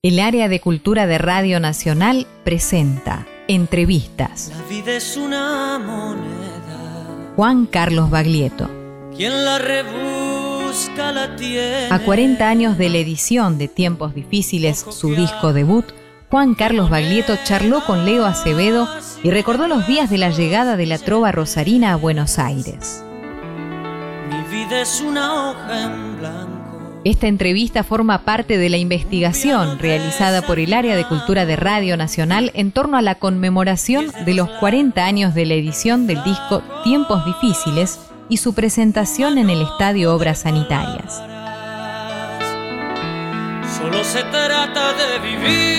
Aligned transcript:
El 0.00 0.20
área 0.20 0.48
de 0.48 0.60
cultura 0.60 1.08
de 1.08 1.18
Radio 1.18 1.58
Nacional 1.58 2.28
presenta 2.44 3.26
entrevistas. 3.48 4.52
La 4.56 4.62
vida 4.68 4.92
es 4.92 5.16
una 5.16 5.80
moneda. 5.80 7.32
Juan 7.34 7.66
Carlos 7.66 8.08
Baglietto. 8.08 8.70
Quien 9.16 9.44
la 9.44 9.58
rebusca 9.58 11.10
la 11.10 11.34
tiene. 11.34 11.88
A 11.90 11.98
40 11.98 12.48
años 12.48 12.78
de 12.78 12.90
la 12.90 12.98
edición 12.98 13.58
de 13.58 13.66
Tiempos 13.66 14.14
Difíciles, 14.14 14.86
su 14.88 15.16
disco 15.16 15.52
debut, 15.52 15.86
Juan 16.30 16.54
Carlos 16.54 16.90
Baglietto 16.90 17.34
charló 17.42 17.84
con 17.84 18.04
Leo 18.04 18.24
Acevedo 18.24 18.88
y 19.24 19.32
recordó 19.32 19.66
los 19.66 19.88
días 19.88 20.08
de 20.10 20.18
la 20.18 20.30
llegada 20.30 20.76
de 20.76 20.86
la 20.86 20.98
trova 20.98 21.32
rosarina 21.32 21.92
a 21.92 21.96
Buenos 21.96 22.38
Aires. 22.38 23.02
Mi 24.30 24.42
vida 24.44 24.80
es 24.80 25.00
una 25.00 25.50
hoja 25.50 25.82
en 25.82 26.18
blanco. 26.20 26.57
Esta 27.04 27.28
entrevista 27.28 27.84
forma 27.84 28.24
parte 28.24 28.58
de 28.58 28.68
la 28.68 28.76
investigación 28.76 29.78
realizada 29.78 30.42
por 30.42 30.58
el 30.58 30.72
Área 30.72 30.96
de 30.96 31.06
Cultura 31.06 31.46
de 31.46 31.54
Radio 31.54 31.96
Nacional 31.96 32.50
en 32.54 32.72
torno 32.72 32.96
a 32.96 33.02
la 33.02 33.14
conmemoración 33.14 34.06
de 34.26 34.34
los 34.34 34.50
40 34.60 35.04
años 35.04 35.32
de 35.32 35.46
la 35.46 35.54
edición 35.54 36.08
del 36.08 36.22
disco 36.24 36.62
Tiempos 36.82 37.24
Difíciles 37.24 38.00
y 38.28 38.38
su 38.38 38.52
presentación 38.52 39.38
en 39.38 39.48
el 39.48 39.62
Estadio 39.62 40.12
Obras 40.12 40.40
Sanitarias. 40.40 41.22
Solo 43.78 44.02
se 44.02 44.24
trata 44.24 44.92
de 44.94 45.20
vivir. 45.20 45.78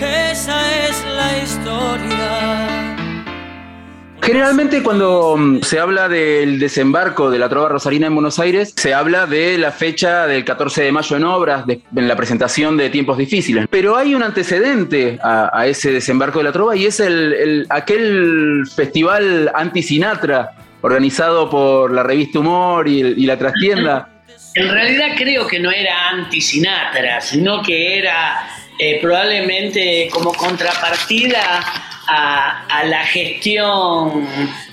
Esa 0.00 0.88
es 0.88 1.04
la 1.04 1.38
historia. 1.42 2.19
Generalmente 4.22 4.82
cuando 4.82 5.36
mm, 5.36 5.62
se 5.62 5.78
habla 5.78 6.08
del 6.08 6.58
desembarco 6.58 7.30
de 7.30 7.38
la 7.38 7.48
Trova 7.48 7.70
Rosarina 7.70 8.06
en 8.06 8.14
Buenos 8.14 8.38
Aires, 8.38 8.72
se 8.76 8.92
habla 8.92 9.26
de 9.26 9.56
la 9.58 9.72
fecha 9.72 10.26
del 10.26 10.44
14 10.44 10.82
de 10.82 10.92
mayo 10.92 11.16
en 11.16 11.24
obras, 11.24 11.64
en 11.68 12.08
la 12.08 12.16
presentación 12.16 12.76
de 12.76 12.90
tiempos 12.90 13.16
difíciles. 13.18 13.66
Pero 13.70 13.96
hay 13.96 14.14
un 14.14 14.22
antecedente 14.22 15.18
a, 15.22 15.66
ese 15.66 15.92
desembarco 15.92 16.38
de 16.38 16.44
la 16.44 16.52
Trova 16.52 16.76
y 16.76 16.86
es 16.86 17.00
el, 17.00 17.32
el, 17.32 17.66
aquel 17.70 18.64
festival 18.74 19.50
anti-Sinatra 19.54 20.52
organizado 20.82 21.48
por 21.48 21.92
la 21.92 22.02
revista 22.02 22.38
Humor 22.38 22.88
y, 22.88 23.00
y 23.00 23.26
la 23.26 23.38
Trastienda. 23.38 24.08
En 24.52 24.68
realidad 24.68 25.10
creo 25.16 25.46
que 25.46 25.60
no 25.60 25.70
era 25.70 26.08
anti-Sinatra, 26.08 27.20
sino 27.20 27.62
que 27.62 27.98
era 28.00 28.48
eh, 28.80 28.98
probablemente 29.00 30.08
como 30.10 30.32
contrapartida 30.32 31.60
a, 32.10 32.84
la 32.84 33.04
gestión 33.04 34.26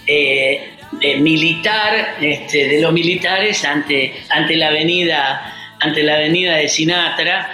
eh, 0.05 0.73
eh, 1.01 1.17
militar 1.19 2.15
este, 2.21 2.67
de 2.67 2.81
los 2.81 2.91
militares 2.91 3.63
ante, 3.63 4.13
ante, 4.29 4.55
la 4.55 4.69
avenida, 4.69 5.53
ante 5.79 6.03
la 6.03 6.15
avenida 6.15 6.55
de 6.55 6.67
Sinatra. 6.67 7.49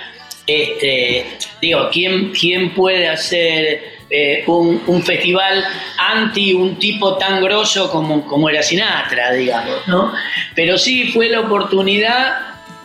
Este, 0.45 1.25
digo, 1.61 1.89
¿quién, 1.91 2.31
¿quién 2.31 2.73
puede 2.73 3.09
hacer 3.09 3.81
eh, 4.09 4.43
un, 4.47 4.81
un, 4.87 5.03
festival 5.03 5.63
anti 5.97 6.53
un 6.53 6.77
tipo 6.77 7.17
tan 7.17 7.41
grosso 7.41 7.89
como, 7.89 8.25
como 8.27 8.49
era 8.49 8.61
Sinatra, 8.61 9.31
digamos, 9.31 9.87
¿no? 9.87 10.13
Pero 10.53 10.77
sí 10.77 11.11
fue 11.11 11.29
la 11.29 11.41
oportunidad 11.41 12.37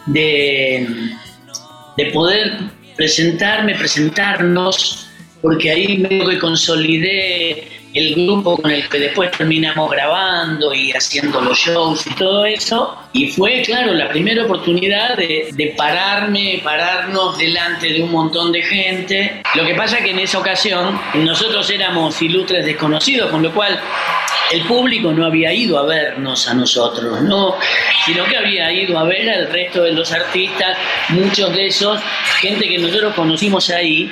de, 0.06 0.86
de 1.96 2.06
poder 2.06 2.58
presentarme, 2.96 3.74
presentarnos 3.74 5.07
porque 5.42 5.70
ahí 5.70 5.98
medio 5.98 6.28
que 6.28 6.38
consolidé 6.38 7.68
el 7.94 8.14
grupo 8.14 8.56
con 8.60 8.70
el 8.70 8.86
que 8.88 8.98
después 8.98 9.30
terminamos 9.30 9.90
grabando 9.90 10.74
y 10.74 10.92
haciendo 10.92 11.40
los 11.40 11.58
shows 11.58 12.06
y 12.06 12.14
todo 12.14 12.44
eso. 12.44 12.96
Y 13.12 13.28
fue, 13.28 13.62
claro, 13.62 13.94
la 13.94 14.08
primera 14.10 14.44
oportunidad 14.44 15.16
de, 15.16 15.48
de, 15.52 15.74
pararme, 15.76 16.60
pararnos 16.62 17.38
delante 17.38 17.92
de 17.92 18.02
un 18.02 18.12
montón 18.12 18.52
de 18.52 18.62
gente. 18.62 19.42
Lo 19.54 19.64
que 19.64 19.74
pasa 19.74 19.98
que 19.98 20.10
en 20.10 20.18
esa 20.18 20.38
ocasión 20.38 21.00
nosotros 21.14 21.68
éramos 21.70 22.20
ilustres 22.20 22.66
desconocidos, 22.66 23.30
con 23.30 23.42
lo 23.42 23.52
cual 23.52 23.80
el 24.52 24.62
público 24.62 25.12
no 25.12 25.26
había 25.26 25.52
ido 25.52 25.78
a 25.78 25.84
vernos 25.84 26.48
a 26.48 26.54
nosotros, 26.54 27.22
¿no? 27.22 27.56
sino 28.06 28.24
que 28.24 28.36
había 28.36 28.72
ido 28.72 28.98
a 28.98 29.04
ver 29.04 29.28
al 29.28 29.50
resto 29.50 29.82
de 29.82 29.92
los 29.92 30.10
artistas, 30.12 30.78
muchos 31.10 31.54
de 31.54 31.66
esos, 31.66 32.00
gente 32.40 32.66
que 32.66 32.78
nosotros 32.78 33.14
conocimos 33.14 33.68
ahí, 33.68 34.10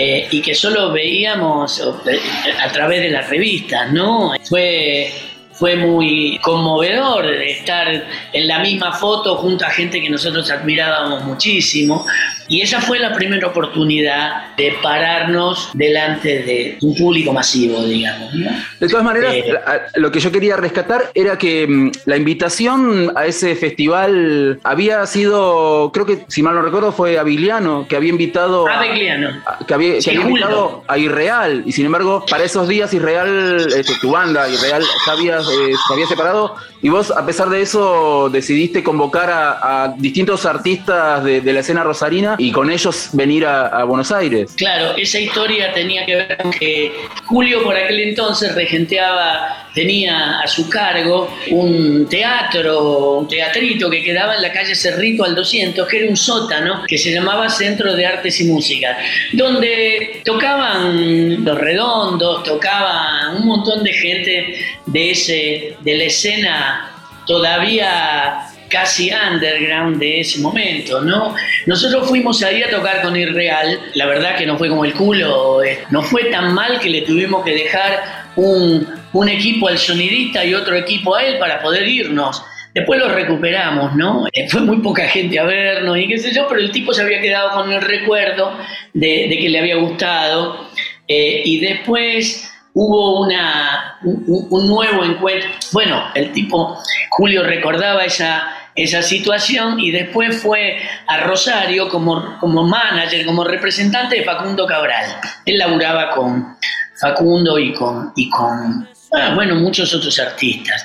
eh, 0.00 0.28
y 0.30 0.40
que 0.40 0.54
solo 0.54 0.92
veíamos 0.92 1.80
eh, 2.06 2.20
a 2.64 2.70
través 2.70 3.00
de 3.00 3.10
las 3.10 3.28
revistas, 3.28 3.90
¿no? 3.92 4.30
Fue, 4.48 5.12
fue 5.50 5.74
muy 5.74 6.38
conmovedor 6.40 7.26
estar 7.26 8.06
en 8.32 8.46
la 8.46 8.60
misma 8.60 8.92
foto 8.92 9.34
junto 9.38 9.66
a 9.66 9.70
gente 9.70 10.00
que 10.00 10.08
nosotros 10.08 10.48
admirábamos 10.52 11.24
muchísimo. 11.24 12.06
Y 12.48 12.62
esa 12.62 12.80
fue 12.80 12.98
la 12.98 13.12
primera 13.12 13.46
oportunidad 13.46 14.56
de 14.56 14.74
pararnos 14.82 15.70
delante 15.74 16.42
de 16.42 16.78
un 16.80 16.96
público 16.96 17.32
masivo, 17.32 17.84
digamos. 17.84 18.34
¿no? 18.34 18.50
De 18.80 18.88
todas 18.88 19.04
maneras, 19.04 19.34
eh, 19.34 19.52
lo 19.96 20.10
que 20.10 20.18
yo 20.18 20.32
quería 20.32 20.56
rescatar 20.56 21.10
era 21.14 21.36
que 21.36 21.66
mm, 21.68 21.90
la 22.06 22.16
invitación 22.16 23.12
a 23.14 23.26
ese 23.26 23.54
festival 23.54 24.60
había 24.64 25.04
sido, 25.04 25.90
creo 25.92 26.06
que 26.06 26.24
si 26.28 26.42
mal 26.42 26.54
no 26.54 26.62
recuerdo, 26.62 26.90
fue 26.90 27.18
Avigliano, 27.18 27.86
que 27.86 27.96
había 27.96 28.10
invitado. 28.10 28.66
Avigliano. 28.66 29.42
A, 29.44 29.64
que 29.66 29.74
había, 29.74 29.98
que 29.98 30.10
había 30.10 30.22
invitado 30.22 30.84
a 30.88 30.96
Irreal. 30.96 31.62
Y 31.66 31.72
sin 31.72 31.84
embargo, 31.84 32.24
para 32.30 32.44
esos 32.44 32.66
días, 32.66 32.94
Irreal, 32.94 33.68
este, 33.76 33.92
tu 34.00 34.12
banda, 34.12 34.48
Irreal, 34.48 34.82
ya 35.06 35.12
había, 35.12 35.38
eh, 35.38 35.74
se 35.86 35.92
había 35.92 36.06
separado. 36.06 36.56
Y 36.80 36.88
vos, 36.88 37.10
a 37.10 37.26
pesar 37.26 37.50
de 37.50 37.60
eso, 37.60 38.30
decidiste 38.30 38.82
convocar 38.82 39.30
a, 39.30 39.84
a 39.84 39.88
distintos 39.88 40.46
artistas 40.46 41.22
de, 41.24 41.42
de 41.42 41.52
la 41.52 41.60
escena 41.60 41.82
rosarina 41.82 42.37
y 42.38 42.52
con 42.52 42.70
ellos 42.70 43.10
venir 43.12 43.44
a, 43.44 43.84
Buenos 43.84 44.12
Aires. 44.12 44.52
Claro, 44.56 44.96
esa 44.96 45.18
historia 45.18 45.72
tenía 45.72 46.06
que 46.06 46.16
ver 46.16 46.36
con 46.36 46.50
que 46.52 46.92
Julio 47.24 47.62
por 47.62 47.76
aquel 47.76 48.00
entonces 48.00 48.54
regenteaba, 48.54 49.68
tenía 49.74 50.40
a 50.40 50.46
su 50.46 50.68
cargo 50.68 51.30
un 51.50 52.06
teatro, 52.08 53.18
un 53.18 53.28
teatrito 53.28 53.90
que 53.90 54.02
quedaba 54.02 54.36
en 54.36 54.42
la 54.42 54.52
calle 54.52 54.74
Cerrito 54.74 55.24
al 55.24 55.34
200, 55.34 55.88
que 55.88 55.98
era 55.98 56.08
un 56.08 56.16
sótano 56.16 56.82
que 56.86 56.96
se 56.96 57.12
llamaba 57.12 57.48
Centro 57.48 57.94
de 57.94 58.06
Artes 58.06 58.40
y 58.40 58.44
Música, 58.44 58.96
donde 59.32 60.22
tocaban 60.24 61.44
los 61.44 61.58
redondos, 61.58 62.44
tocaban 62.44 63.36
un 63.36 63.46
montón 63.46 63.82
de 63.82 63.92
gente 63.92 64.54
de, 64.86 65.10
ese, 65.10 65.76
de 65.80 65.96
la 65.96 66.04
escena 66.04 66.94
todavía 67.26 68.48
casi 68.68 69.10
underground 69.10 69.98
de 69.98 70.20
ese 70.20 70.40
momento, 70.40 71.00
¿no? 71.00 71.34
Nosotros 71.66 72.08
fuimos 72.08 72.42
ahí 72.42 72.62
a 72.62 72.70
tocar 72.70 73.02
con 73.02 73.16
Irreal, 73.16 73.80
la 73.94 74.06
verdad 74.06 74.36
que 74.36 74.46
no 74.46 74.56
fue 74.56 74.68
como 74.68 74.84
el 74.84 74.94
culo, 74.94 75.62
eh, 75.62 75.80
no 75.90 76.02
fue 76.02 76.24
tan 76.24 76.54
mal 76.54 76.78
que 76.78 76.90
le 76.90 77.02
tuvimos 77.02 77.44
que 77.44 77.54
dejar 77.54 78.28
un, 78.36 78.86
equipo 79.28 79.68
al 79.68 79.78
sonidista 79.78 80.44
y 80.44 80.54
otro 80.54 80.76
equipo 80.76 81.16
a 81.16 81.24
él 81.24 81.38
para 81.38 81.60
poder 81.60 81.86
irnos. 81.86 82.42
Después 82.74 83.00
lo 83.00 83.08
recuperamos, 83.08 83.94
¿no? 83.96 84.26
Eh, 84.32 84.48
fue 84.48 84.60
muy 84.60 84.78
poca 84.78 85.08
gente 85.08 85.38
a 85.38 85.44
vernos 85.44 85.98
y 85.98 86.06
qué 86.06 86.18
sé 86.18 86.32
yo, 86.32 86.46
pero 86.48 86.60
el 86.60 86.70
tipo 86.70 86.92
se 86.92 87.02
había 87.02 87.20
quedado 87.20 87.50
con 87.50 87.72
el 87.72 87.80
recuerdo 87.80 88.56
de, 88.94 89.26
de 89.28 89.38
que 89.38 89.48
le 89.48 89.58
había 89.58 89.76
gustado. 89.76 90.68
Eh, 91.08 91.42
y 91.44 91.58
después 91.60 92.48
hubo 92.74 93.22
una, 93.22 93.98
un, 94.04 94.46
un, 94.50 94.68
nuevo 94.68 95.04
encuentro. 95.04 95.50
Bueno, 95.72 96.04
el 96.14 96.32
tipo, 96.32 96.78
Julio 97.10 97.42
recordaba 97.42 98.04
esa, 98.04 98.57
esa 98.82 99.02
situación 99.02 99.80
y 99.80 99.90
después 99.90 100.40
fue 100.40 100.76
a 101.06 101.18
Rosario 101.18 101.88
como, 101.88 102.38
como 102.38 102.62
manager, 102.62 103.26
como 103.26 103.42
representante 103.42 104.16
de 104.16 104.24
Facundo 104.24 104.66
Cabral. 104.66 105.04
Él 105.44 105.58
laburaba 105.58 106.10
con 106.10 106.56
Facundo 107.00 107.58
y 107.58 107.72
con, 107.74 108.12
y 108.14 108.30
con 108.30 108.88
ah, 109.12 109.32
bueno, 109.34 109.56
muchos 109.56 109.92
otros 109.92 110.18
artistas. 110.20 110.84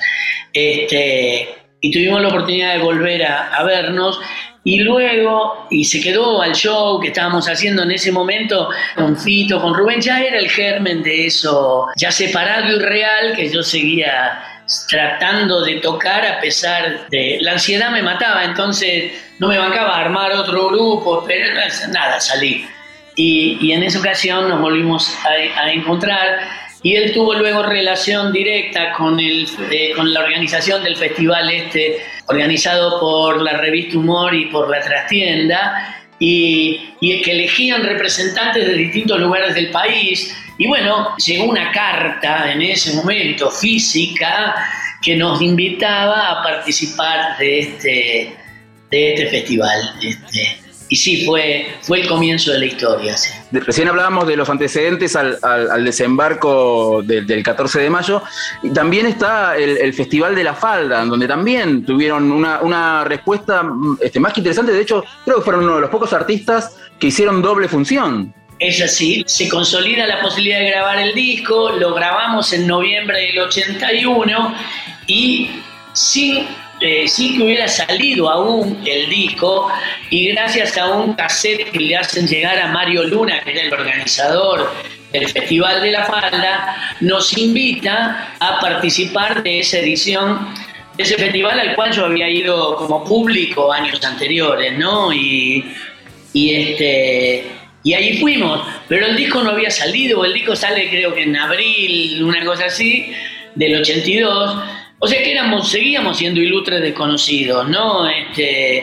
Este, 0.52 1.48
y 1.80 1.90
tuvimos 1.92 2.20
la 2.20 2.28
oportunidad 2.28 2.74
de 2.74 2.82
volver 2.82 3.24
a, 3.24 3.54
a 3.54 3.62
vernos 3.62 4.18
y 4.64 4.78
luego, 4.78 5.66
y 5.70 5.84
se 5.84 6.00
quedó 6.00 6.40
al 6.40 6.54
show 6.54 6.98
que 6.98 7.08
estábamos 7.08 7.46
haciendo 7.48 7.82
en 7.82 7.92
ese 7.92 8.10
momento 8.10 8.70
con 8.96 9.16
Fito, 9.16 9.60
con 9.60 9.74
Rubén, 9.74 10.00
ya 10.00 10.22
era 10.22 10.38
el 10.38 10.50
germen 10.50 11.02
de 11.02 11.26
eso, 11.26 11.86
ya 11.96 12.10
separado 12.10 12.74
y 12.74 12.78
real, 12.78 13.36
que 13.36 13.50
yo 13.50 13.62
seguía 13.62 14.53
tratando 14.88 15.62
de 15.62 15.74
tocar 15.76 16.26
a 16.26 16.40
pesar 16.40 17.08
de 17.10 17.38
la 17.40 17.52
ansiedad 17.52 17.90
me 17.90 18.02
mataba, 18.02 18.44
entonces 18.44 19.12
no 19.38 19.48
me 19.48 19.58
bancaba 19.58 19.96
a 19.96 20.00
armar 20.00 20.32
otro 20.32 20.68
grupo, 20.68 21.24
pero 21.26 21.54
nada, 21.92 22.20
salí. 22.20 22.66
Y, 23.16 23.58
y 23.60 23.72
en 23.72 23.82
esa 23.82 24.00
ocasión 24.00 24.48
nos 24.48 24.60
volvimos 24.60 25.14
a, 25.24 25.60
a 25.60 25.72
encontrar 25.72 26.40
y 26.84 26.96
él 26.96 27.12
tuvo 27.14 27.32
luego 27.32 27.62
relación 27.62 28.30
directa 28.30 28.92
con, 28.92 29.18
el, 29.18 29.48
eh, 29.70 29.92
con 29.96 30.12
la 30.12 30.20
organización 30.20 30.84
del 30.84 30.96
festival 30.96 31.50
este, 31.50 31.96
organizado 32.26 33.00
por 33.00 33.40
la 33.40 33.56
revista 33.56 33.96
Humor 33.96 34.34
y 34.34 34.46
por 34.46 34.68
la 34.68 34.80
Trastienda, 34.80 36.03
y, 36.18 36.80
y 37.00 37.22
que 37.22 37.32
elegían 37.32 37.82
representantes 37.82 38.66
de 38.66 38.74
distintos 38.74 39.20
lugares 39.20 39.54
del 39.54 39.70
país. 39.70 40.34
Y 40.58 40.66
bueno, 40.66 41.16
llegó 41.16 41.44
una 41.44 41.72
carta 41.72 42.52
en 42.52 42.62
ese 42.62 42.94
momento 42.94 43.50
física 43.50 44.54
que 45.02 45.16
nos 45.16 45.42
invitaba 45.42 46.30
a 46.30 46.42
participar 46.42 47.36
de 47.38 47.58
este, 47.58 48.36
de 48.90 49.14
este 49.14 49.26
festival. 49.26 49.94
Este, 50.02 50.63
y 50.88 50.96
sí, 50.96 51.24
fue, 51.24 51.66
fue 51.80 52.02
el 52.02 52.08
comienzo 52.08 52.52
de 52.52 52.58
la 52.58 52.66
historia. 52.66 53.16
Recién 53.50 53.88
hablábamos 53.88 54.26
de 54.26 54.36
los 54.36 54.48
antecedentes 54.48 55.16
al, 55.16 55.84
desembarco 55.84 57.02
del 57.02 57.42
14 57.42 57.80
de 57.80 57.90
mayo. 57.90 58.22
Y 58.62 58.70
también 58.70 59.06
está 59.06 59.56
el, 59.56 59.92
Festival 59.94 60.34
de 60.34 60.44
la 60.44 60.54
Falda, 60.54 61.04
donde 61.04 61.26
también 61.26 61.84
tuvieron 61.84 62.30
una, 62.30 63.04
respuesta 63.04 63.64
este, 64.00 64.20
más 64.20 64.32
que 64.32 64.40
interesante. 64.40 64.72
De 64.72 64.82
hecho, 64.82 65.04
creo 65.24 65.38
que 65.38 65.42
fueron 65.42 65.64
uno 65.64 65.76
de 65.76 65.80
los 65.82 65.90
pocos 65.90 66.12
artistas 66.12 66.76
que 66.98 67.06
hicieron 67.08 67.40
doble 67.40 67.68
función. 67.68 68.34
Es 68.58 68.80
así, 68.80 69.24
se 69.26 69.48
consolida 69.48 70.06
la 70.06 70.20
posibilidad 70.20 70.60
de 70.60 70.70
grabar 70.70 70.98
el 70.98 71.14
disco, 71.14 71.72
lo 71.72 71.92
grabamos 71.92 72.52
en 72.52 72.66
noviembre 72.66 73.18
del 73.18 73.40
81 73.40 74.54
y 75.08 75.50
sin 75.92 76.46
eh, 76.84 77.08
sí 77.08 77.34
que 77.34 77.44
hubiera 77.44 77.66
salido 77.66 78.28
aún 78.28 78.82
el 78.84 79.08
disco 79.08 79.72
y 80.10 80.32
gracias 80.32 80.76
a 80.76 80.92
un 80.92 81.14
cassette 81.14 81.70
que 81.70 81.80
le 81.80 81.96
hacen 81.96 82.28
llegar 82.28 82.58
a 82.58 82.68
Mario 82.68 83.04
Luna, 83.04 83.40
que 83.42 83.52
era 83.52 83.62
el 83.62 83.72
organizador 83.72 84.70
del 85.10 85.26
Festival 85.28 85.80
de 85.80 85.92
la 85.92 86.04
Falda, 86.04 86.76
nos 87.00 87.38
invita 87.38 88.34
a 88.38 88.60
participar 88.60 89.42
de 89.42 89.60
esa 89.60 89.78
edición, 89.78 90.46
de 90.98 91.04
ese 91.04 91.16
festival 91.16 91.58
al 91.58 91.74
cual 91.74 91.90
yo 91.90 92.04
había 92.04 92.28
ido 92.28 92.76
como 92.76 93.02
público 93.02 93.72
años 93.72 94.04
anteriores, 94.04 94.76
¿no? 94.78 95.10
Y, 95.10 95.64
y 96.34 96.54
este... 96.54 97.46
Y 97.82 97.92
ahí 97.92 98.18
fuimos, 98.18 98.66
pero 98.88 99.06
el 99.06 99.16
disco 99.16 99.42
no 99.42 99.50
había 99.50 99.70
salido, 99.70 100.24
el 100.24 100.32
disco 100.32 100.56
sale 100.56 100.88
creo 100.88 101.14
que 101.14 101.22
en 101.22 101.36
abril, 101.36 102.22
una 102.22 102.42
cosa 102.44 102.66
así, 102.66 103.12
del 103.54 103.80
82, 103.80 104.83
o 105.04 105.06
sea 105.06 105.22
que 105.22 105.32
éramos, 105.32 105.70
seguíamos 105.70 106.16
siendo 106.16 106.40
ilustres 106.40 106.80
desconocidos, 106.80 107.68
¿no? 107.68 108.08
Este, 108.08 108.82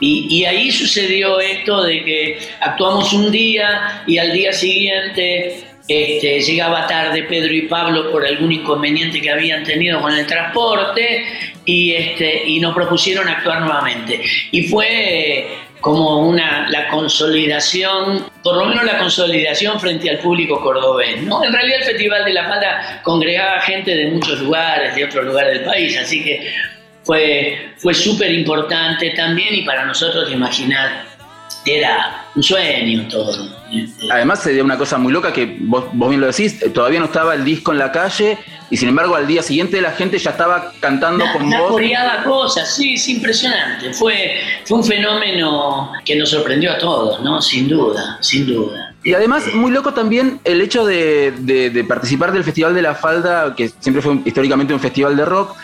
y, 0.00 0.44
ahí 0.44 0.72
sucedió 0.72 1.38
esto 1.38 1.84
de 1.84 2.04
que 2.04 2.38
actuamos 2.60 3.12
un 3.12 3.30
día 3.30 4.02
y 4.04 4.18
al 4.18 4.32
día 4.32 4.52
siguiente 4.52 5.62
este, 5.86 6.40
llegaba 6.40 6.88
tarde 6.88 7.22
Pedro 7.22 7.54
y 7.54 7.62
Pablo 7.68 8.10
por 8.10 8.26
algún 8.26 8.50
inconveniente 8.50 9.20
que 9.20 9.30
habían 9.30 9.62
tenido 9.62 10.00
con 10.00 10.12
el 10.12 10.26
transporte 10.26 11.24
y, 11.64 11.92
este, 11.92 12.48
y 12.48 12.58
nos 12.58 12.74
propusieron 12.74 13.28
actuar 13.28 13.60
nuevamente. 13.60 14.20
Y 14.50 14.64
fue 14.64 15.46
como 15.80 16.28
una, 16.28 16.68
la 16.68 16.88
consolidación, 16.88 18.26
por 18.42 18.56
lo 18.56 18.66
menos 18.66 18.84
la 18.84 18.98
consolidación 18.98 19.80
frente 19.80 20.10
al 20.10 20.18
público 20.18 20.60
cordobés. 20.60 21.22
¿no? 21.22 21.42
En 21.44 21.52
realidad 21.52 21.78
el 21.78 21.84
Festival 21.84 22.24
de 22.24 22.32
la 22.32 22.48
Falda 22.48 23.00
congregaba 23.02 23.60
gente 23.62 23.94
de 23.94 24.10
muchos 24.10 24.40
lugares, 24.40 24.94
de 24.94 25.04
otros 25.04 25.24
lugares 25.24 25.54
del 25.54 25.64
país, 25.64 25.96
así 25.96 26.22
que 26.22 26.52
fue, 27.02 27.72
fue 27.78 27.94
súper 27.94 28.30
importante 28.32 29.10
también 29.10 29.54
y 29.54 29.62
para 29.62 29.84
nosotros 29.84 30.30
imaginar 30.30 31.04
era 31.64 32.26
un 32.34 32.42
sueño 32.42 33.06
todo. 33.08 33.48
Además 34.10 34.42
se 34.42 34.52
dio 34.52 34.64
una 34.64 34.78
cosa 34.78 34.98
muy 34.98 35.12
loca 35.12 35.32
que 35.32 35.56
vos, 35.60 35.84
vos 35.92 36.08
bien 36.08 36.20
lo 36.20 36.26
decís, 36.26 36.58
todavía 36.72 37.00
no 37.00 37.06
estaba 37.06 37.34
el 37.34 37.44
disco 37.44 37.72
en 37.72 37.78
la 37.78 37.92
calle 37.92 38.38
y 38.70 38.76
sin 38.76 38.88
embargo 38.88 39.16
al 39.16 39.26
día 39.26 39.42
siguiente 39.42 39.80
la 39.80 39.92
gente 39.92 40.18
ya 40.18 40.30
estaba 40.30 40.72
cantando 40.80 41.24
con 41.32 41.44
una 41.46 41.60
vos. 41.60 41.80
Una 41.80 42.24
cosas, 42.24 42.76
sí, 42.76 42.94
es 42.94 43.08
impresionante. 43.08 43.92
Fue, 43.92 44.36
fue 44.64 44.78
un 44.78 44.84
fenómeno 44.84 45.92
que 46.04 46.16
nos 46.16 46.30
sorprendió 46.30 46.72
a 46.72 46.78
todos, 46.78 47.20
¿no? 47.22 47.42
Sin 47.42 47.68
duda, 47.68 48.18
sin 48.20 48.46
duda. 48.46 48.94
Y 49.02 49.14
además, 49.14 49.54
muy 49.54 49.70
loco 49.70 49.94
también 49.94 50.40
el 50.44 50.60
hecho 50.60 50.84
de, 50.84 51.32
de 51.32 51.84
participar 51.84 52.32
del 52.32 52.44
Festival 52.44 52.74
de 52.74 52.82
la 52.82 52.94
Falda, 52.94 53.54
que 53.56 53.70
siempre 53.80 54.02
fue 54.02 54.18
históricamente 54.24 54.74
un 54.74 54.80
festival 54.80 55.16
de 55.16 55.24
rock, 55.24 55.56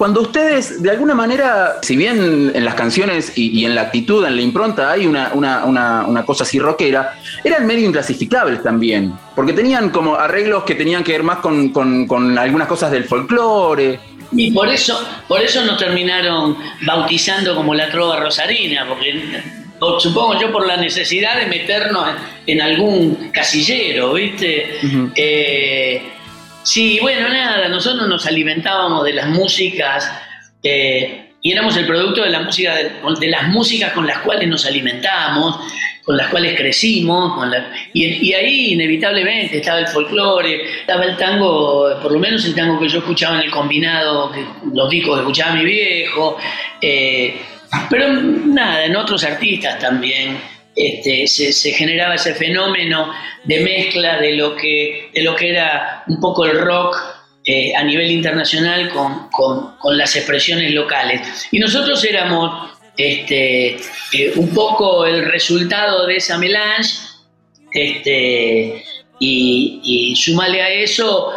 cuando 0.00 0.22
ustedes, 0.22 0.82
de 0.82 0.90
alguna 0.90 1.14
manera, 1.14 1.76
si 1.82 1.94
bien 1.94 2.52
en 2.54 2.64
las 2.64 2.74
canciones 2.74 3.34
y, 3.36 3.66
en 3.66 3.74
la 3.74 3.82
actitud, 3.82 4.24
en 4.24 4.34
la 4.34 4.40
impronta, 4.40 4.92
hay 4.92 5.06
una, 5.06 5.30
una, 5.34 6.24
cosa 6.24 6.44
así 6.44 6.58
rockera, 6.58 7.18
eran 7.44 7.66
medio 7.66 7.86
inclasificables 7.86 8.62
también, 8.62 9.12
porque 9.36 9.52
tenían 9.52 9.90
como 9.90 10.14
arreglos 10.14 10.64
que 10.64 10.74
tenían 10.74 11.04
que 11.04 11.12
ver 11.12 11.22
más 11.22 11.40
con, 11.40 12.38
algunas 12.38 12.66
cosas 12.66 12.90
del 12.92 13.04
folclore. 13.04 14.00
Y 14.32 14.50
por 14.52 14.70
eso, 14.70 15.06
por 15.28 15.42
eso 15.42 15.62
nos 15.66 15.76
terminaron 15.76 16.56
bautizando 16.86 17.54
como 17.54 17.74
la 17.74 17.90
trova 17.90 18.20
rosarina, 18.20 18.88
porque 18.88 19.42
supongo 19.98 20.40
yo 20.40 20.50
por 20.50 20.66
la 20.66 20.78
necesidad 20.78 21.38
de 21.40 21.44
meternos 21.44 22.08
en, 22.46 22.62
algún 22.62 23.30
casillero, 23.34 24.14
¿viste? 24.14 24.78
Sí, 26.62 26.98
bueno, 27.00 27.28
nada, 27.28 27.68
nosotros 27.68 28.06
nos 28.08 28.26
alimentábamos 28.26 29.04
de 29.04 29.14
las 29.14 29.28
músicas 29.28 30.12
eh, 30.62 31.30
y 31.40 31.52
éramos 31.52 31.76
el 31.76 31.86
producto 31.86 32.22
de 32.22 32.30
la 32.30 32.40
música, 32.40 32.74
las 33.20 33.48
músicas 33.48 33.92
con 33.92 34.06
las 34.06 34.18
cuales 34.18 34.46
nos 34.46 34.66
alimentamos, 34.66 35.58
con 36.04 36.16
las 36.16 36.28
cuales 36.28 36.54
crecimos, 36.56 37.46
y, 37.94 38.32
ahí 38.34 38.72
inevitablemente 38.72 39.58
estaba 39.58 39.78
el 39.78 39.86
folclore, 39.86 40.80
estaba 40.80 41.04
el 41.04 41.16
tango, 41.16 41.98
por 42.02 42.12
lo 42.12 42.18
menos 42.18 42.44
el 42.44 42.54
tango 42.54 42.78
que 42.78 42.88
yo 42.88 42.98
escuchaba 42.98 43.36
en 43.36 43.42
el 43.44 43.50
combinado, 43.50 44.30
los 44.72 44.90
discos 44.90 45.16
que 45.16 45.20
escuchaba 45.20 45.54
mi 45.54 45.64
viejo, 45.64 46.36
eh, 46.82 47.40
pero 47.88 48.12
nada, 48.12 48.84
en 48.84 48.96
otros 48.96 49.24
artistas 49.24 49.78
también. 49.78 50.59
Este, 50.74 51.26
se, 51.26 51.72
generaba 51.72 52.14
ese 52.14 52.34
fenómeno 52.34 53.12
de 53.44 53.60
mezcla 53.60 54.18
de 54.18 54.34
lo 54.34 54.56
que, 54.56 55.10
de 55.12 55.22
lo 55.22 55.34
que 55.34 55.50
era 55.50 56.04
un 56.06 56.20
poco 56.20 56.44
el 56.44 56.58
rock 56.58 56.96
eh, 57.44 57.74
a 57.74 57.82
nivel 57.82 58.10
internacional 58.10 58.90
con, 58.90 59.96
las 59.96 60.14
expresiones 60.16 60.72
locales. 60.72 61.48
Y 61.50 61.58
nosotros 61.58 62.04
éramos 62.04 62.70
este, 62.96 63.76
eh, 64.12 64.32
un 64.36 64.50
poco 64.54 65.06
el 65.06 65.24
resultado 65.24 66.06
de 66.06 66.16
esa 66.16 66.38
melange, 66.38 66.90
este, 67.72 68.84
y, 69.18 69.80
y 69.82 70.16
sumale 70.16 70.62
a 70.62 70.70
eso 70.70 71.32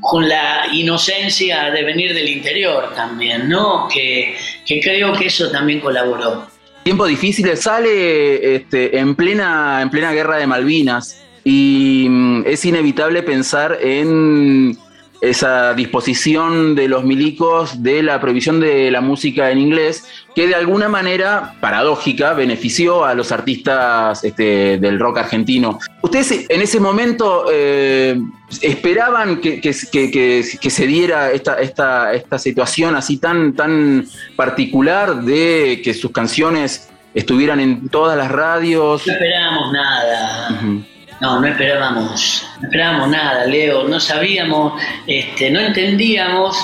con 0.00 0.28
la 0.28 0.66
inocencia 0.72 1.70
de 1.70 1.84
venir 1.84 2.14
del 2.14 2.28
interior 2.28 2.92
también, 2.94 3.48
¿no? 3.48 3.88
Que, 3.88 4.34
que 4.66 4.80
creo 4.80 5.12
que 5.12 5.26
eso 5.26 5.50
también 5.50 5.80
colaboró. 5.80 6.51
Tiempo 6.82 7.06
difícil, 7.06 7.56
sale 7.56 8.56
este, 8.56 8.98
en, 8.98 9.14
plena, 9.14 9.82
en 9.82 9.90
plena 9.90 10.12
guerra 10.12 10.36
de 10.36 10.48
Malvinas 10.48 11.22
y 11.44 12.06
mm, 12.08 12.42
es 12.46 12.64
inevitable 12.64 13.22
pensar 13.22 13.78
en 13.80 14.76
esa 15.22 15.72
disposición 15.74 16.74
de 16.74 16.88
los 16.88 17.04
milicos 17.04 17.80
de 17.80 18.02
la 18.02 18.20
prohibición 18.20 18.58
de 18.58 18.90
la 18.90 19.00
música 19.00 19.52
en 19.52 19.58
inglés, 19.58 20.04
que 20.34 20.48
de 20.48 20.56
alguna 20.56 20.88
manera 20.88 21.54
paradójica 21.60 22.34
benefició 22.34 23.04
a 23.04 23.14
los 23.14 23.30
artistas 23.30 24.24
este, 24.24 24.78
del 24.78 24.98
rock 24.98 25.18
argentino. 25.18 25.78
¿Ustedes 26.02 26.46
en 26.48 26.60
ese 26.60 26.80
momento 26.80 27.44
eh, 27.52 28.20
esperaban 28.60 29.40
que, 29.40 29.72
se 29.72 30.86
diera 30.88 31.30
esta, 31.30 31.60
esta, 31.60 32.12
esta 32.14 32.38
situación 32.40 32.96
así 32.96 33.18
tan, 33.18 33.54
tan 33.54 34.04
particular 34.34 35.22
de 35.22 35.82
que 35.84 35.94
sus 35.94 36.10
canciones 36.10 36.90
estuvieran 37.14 37.60
en 37.60 37.88
todas 37.88 38.18
las 38.18 38.28
radios? 38.28 39.06
No 39.06 39.12
esperábamos 39.12 39.72
nada. 39.72 40.88
No, 41.22 41.40
no 41.40 41.46
esperábamos, 41.46 42.44
no 42.60 42.66
esperábamos 42.66 43.08
nada, 43.10 43.46
Leo, 43.46 43.84
no 43.86 44.00
sabíamos, 44.00 44.82
este, 45.06 45.52
no 45.52 45.60
entendíamos 45.60 46.56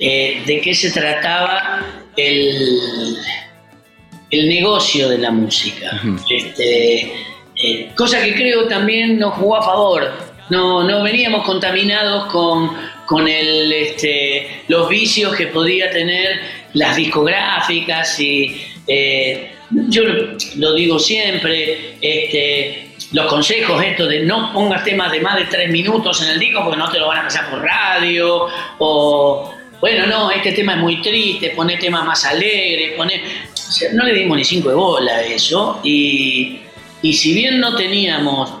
eh, 0.00 0.42
de 0.44 0.60
qué 0.60 0.74
se 0.74 0.90
trataba 0.90 1.86
el, 2.16 3.16
el 4.28 4.48
negocio 4.48 5.08
de 5.10 5.18
la 5.18 5.30
música. 5.30 6.02
Este, 6.28 7.12
eh, 7.54 7.92
cosa 7.94 8.20
que 8.24 8.34
creo 8.34 8.66
también 8.66 9.16
nos 9.16 9.34
jugó 9.34 9.58
a 9.58 9.62
favor. 9.62 10.10
No, 10.50 10.82
no 10.82 11.04
veníamos 11.04 11.46
contaminados 11.46 12.32
con, 12.32 12.72
con 13.06 13.28
el, 13.28 13.72
este, 13.72 14.64
los 14.66 14.88
vicios 14.88 15.36
que 15.36 15.46
podía 15.46 15.88
tener 15.88 16.40
las 16.72 16.96
discográficas 16.96 18.18
y 18.18 18.60
eh, 18.88 19.52
yo 19.70 20.02
lo 20.56 20.74
digo 20.74 20.98
siempre, 20.98 21.94
este, 22.00 22.89
los 23.12 23.26
consejos, 23.26 23.82
esto 23.82 24.06
de 24.06 24.20
no 24.20 24.52
pongas 24.52 24.84
temas 24.84 25.10
de 25.10 25.20
más 25.20 25.36
de 25.36 25.44
tres 25.46 25.70
minutos 25.70 26.22
en 26.22 26.30
el 26.30 26.38
disco 26.38 26.62
porque 26.62 26.78
no 26.78 26.88
te 26.88 26.98
lo 26.98 27.08
van 27.08 27.18
a 27.18 27.24
pasar 27.24 27.50
por 27.50 27.60
radio, 27.60 28.46
o 28.78 29.52
bueno, 29.80 30.06
no, 30.06 30.30
este 30.30 30.52
tema 30.52 30.74
es 30.74 30.78
muy 30.78 31.00
triste, 31.00 31.50
poné 31.50 31.76
temas 31.76 32.04
más 32.04 32.24
alegres, 32.24 32.92
poné... 32.96 33.22
no 33.94 34.04
le 34.04 34.14
dimos 34.14 34.36
ni 34.36 34.44
cinco 34.44 34.68
de 34.68 34.74
bola 34.74 35.12
a 35.12 35.22
eso, 35.22 35.80
y, 35.82 36.60
si 37.02 37.34
bien 37.34 37.58
no 37.58 37.74
teníamos 37.74 38.52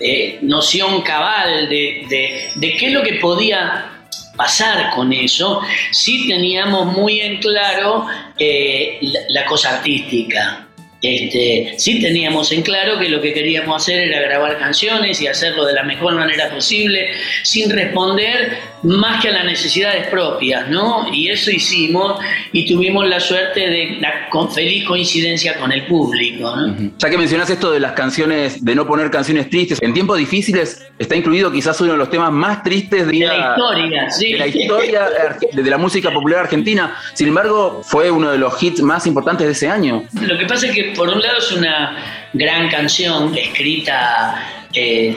eh, 0.00 0.38
noción 0.42 1.02
cabal 1.02 1.68
de, 1.68 2.50
qué 2.60 2.86
es 2.86 2.92
lo 2.92 3.02
que 3.02 3.14
podía 3.14 3.92
pasar 4.36 4.90
con 4.94 5.12
eso, 5.12 5.60
sí 5.92 6.26
teníamos 6.26 6.86
muy 6.86 7.20
en 7.20 7.38
claro 7.38 8.06
eh, 8.38 8.98
la 9.28 9.44
cosa 9.44 9.76
artística 9.76 10.67
Este, 11.00 11.74
sí 11.78 12.00
teníamos 12.00 12.50
en 12.50 12.62
claro 12.62 12.98
que 12.98 13.08
lo 13.08 13.20
que 13.20 13.32
queríamos 13.32 13.82
hacer 13.82 14.00
era 14.00 14.20
grabar 14.20 14.58
canciones 14.58 15.20
y 15.20 15.28
hacerlo 15.28 15.64
de 15.64 15.72
la 15.72 15.84
mejor 15.84 16.14
manera 16.14 16.50
posible, 16.50 17.10
sin 17.44 17.70
responder 17.70 18.58
más 18.82 19.22
que 19.22 19.28
a 19.28 19.32
las 19.32 19.44
necesidades 19.44 20.08
propias, 20.08 20.68
¿no? 20.68 21.12
Y 21.12 21.28
eso 21.28 21.50
hicimos 21.50 22.20
y 22.52 22.66
tuvimos 22.66 23.06
la 23.08 23.20
suerte 23.20 23.60
de 23.60 23.98
la 24.00 24.28
con 24.28 24.50
feliz 24.50 24.84
coincidencia 24.86 25.56
con 25.58 25.70
el 25.72 25.86
público, 25.86 26.54
¿no? 26.56 26.92
Ya 26.98 27.10
que 27.10 27.18
mencionas 27.18 27.48
esto 27.48 27.70
de 27.70 27.80
las 27.80 27.92
canciones, 27.92 28.64
de 28.64 28.74
no 28.74 28.86
poner 28.86 29.10
canciones 29.10 29.48
tristes, 29.50 29.78
en 29.80 29.94
tiempos 29.94 30.18
difíciles 30.18 30.84
está 30.98 31.14
incluido 31.14 31.52
quizás 31.52 31.80
uno 31.80 31.92
de 31.92 31.98
los 31.98 32.10
temas 32.10 32.32
más 32.32 32.62
tristes 32.64 33.06
de, 33.06 33.18
la 33.20 33.50
historia, 33.50 34.10
sí. 34.10 34.32
de 34.32 34.38
la 34.38 34.46
historia 34.48 35.08
de 35.52 35.70
la 35.70 35.78
música 35.78 36.12
popular 36.12 36.40
argentina. 36.40 36.96
Sin 37.14 37.28
embargo, 37.28 37.82
fue 37.84 38.10
uno 38.10 38.30
de 38.30 38.38
los 38.38 38.60
hits 38.60 38.82
más 38.82 39.06
importantes 39.06 39.46
de 39.46 39.52
ese 39.52 39.68
año. 39.68 40.04
Lo 40.20 40.36
que 40.36 40.46
pasa 40.46 40.66
es 40.66 40.74
que 40.74 40.87
por 40.96 41.08
un 41.08 41.20
lado 41.20 41.38
es 41.38 41.52
una 41.52 42.28
gran 42.32 42.68
canción 42.68 43.36
escrita 43.36 44.66
eh, 44.72 45.16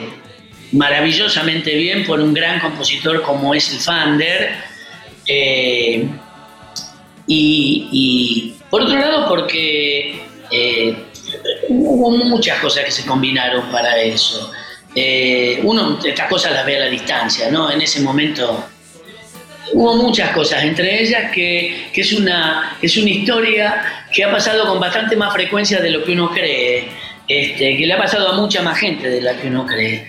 maravillosamente 0.72 1.74
bien 1.76 2.04
por 2.06 2.20
un 2.20 2.32
gran 2.32 2.60
compositor 2.60 3.22
como 3.22 3.54
es 3.54 3.72
el 3.72 3.78
Fander. 3.78 4.56
Eh, 5.26 6.08
y, 7.26 8.54
por 8.68 8.82
otro 8.82 8.98
lado 8.98 9.28
porque 9.28 10.22
eh, 10.50 10.96
hubo 11.68 12.10
muchas 12.10 12.58
cosas 12.58 12.84
que 12.84 12.90
se 12.90 13.06
combinaron 13.06 13.70
para 13.70 14.00
eso. 14.00 14.50
uno 15.62 15.98
estas 16.04 16.28
cosas 16.28 16.52
las 16.52 16.66
ve 16.66 16.76
a 16.76 16.80
la 16.80 16.86
distancia, 16.86 17.50
¿no? 17.50 17.70
En 17.70 17.80
ese 17.80 18.00
momento 18.00 18.64
hubo 19.72 19.96
muchas 19.96 20.30
cosas, 20.30 20.64
entre 20.64 21.02
ellas 21.02 21.30
que, 21.32 21.90
es, 21.94 22.12
una, 22.12 22.76
es 22.80 22.96
una 22.96 23.10
historia 23.10 23.82
que 24.12 24.24
ha 24.24 24.30
pasado 24.30 24.66
con 24.66 24.80
bastante 24.80 25.16
más 25.16 25.32
frecuencia 25.32 25.80
de 25.80 25.90
lo 25.90 26.04
que 26.04 26.12
uno 26.12 26.30
cree, 26.30 26.88
este, 27.28 27.76
que 27.76 27.86
le 27.86 27.92
ha 27.94 27.98
pasado 27.98 28.28
a 28.28 28.36
mucha 28.36 28.62
más 28.62 28.78
gente 28.78 29.08
de 29.08 29.20
la 29.20 29.36
que 29.36 29.48
uno 29.48 29.66
cree. 29.66 30.06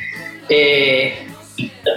Eh, 0.50 1.14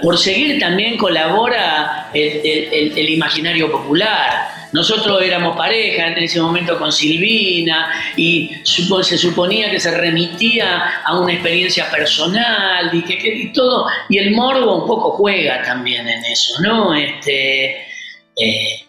por 0.01 0.17
seguir 0.17 0.59
también 0.59 0.97
colabora 0.97 2.09
el 2.13 3.09
imaginario 3.09 3.71
popular. 3.71 4.57
Nosotros 4.73 5.21
éramos 5.23 5.55
pareja 5.55 6.07
en 6.07 6.17
ese 6.17 6.41
momento 6.41 6.77
con 6.77 6.91
Silvina 6.91 7.91
y 8.15 8.51
se 8.63 9.17
suponía 9.17 9.71
que 9.71 9.79
se 9.79 9.91
remitía 9.97 11.01
a 11.05 11.17
una 11.19 11.33
experiencia 11.33 11.89
personal 11.89 12.89
y 12.93 13.01
que, 13.03 13.51
todo, 13.53 13.87
y 14.09 14.17
el 14.17 14.31
morbo 14.31 14.81
un 14.81 14.87
poco 14.87 15.11
juega 15.11 15.63
también 15.63 16.07
en 16.07 16.23
eso, 16.25 16.61
¿no? 16.61 16.93
Este, 16.93 17.87
eh, 18.35 18.85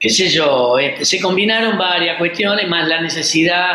qué 0.00 0.10
sé 0.10 0.30
yo, 0.30 0.78
este, 0.78 1.04
se 1.04 1.20
combinaron 1.20 1.76
varias 1.78 2.18
cuestiones, 2.18 2.66
más 2.68 2.88
la 2.88 3.00
necesidad 3.00 3.74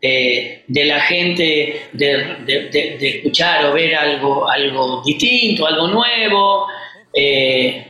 de 0.00 0.84
la 0.84 1.00
gente 1.00 1.88
de, 1.92 2.96
escuchar 3.00 3.66
o 3.66 3.72
ver 3.72 3.94
algo, 3.94 4.48
algo 4.48 5.02
distinto, 5.04 5.66
algo 5.66 5.88
nuevo. 5.88 6.66
Eh, 7.12 7.84